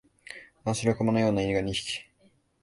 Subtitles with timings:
[0.65, 2.01] あの白熊のような犬が二匹、